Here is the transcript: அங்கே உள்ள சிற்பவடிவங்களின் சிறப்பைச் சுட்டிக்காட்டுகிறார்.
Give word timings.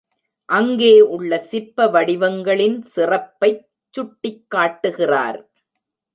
அங்கே 0.49 1.01
உள்ள 1.15 1.31
சிற்பவடிவங்களின் 1.51 2.79
சிறப்பைச் 2.95 3.63
சுட்டிக்காட்டுகிறார். 3.93 5.39